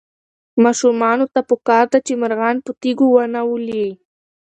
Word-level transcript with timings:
ماشومانو 0.63 1.25
ته 1.33 1.41
پکار 1.49 1.85
ده 1.93 1.99
چې 2.05 2.13
مرغان 2.23 2.55
په 2.65 2.71
تیږو 2.81 3.07
ونه 3.13 3.41
ولي. 3.49 3.85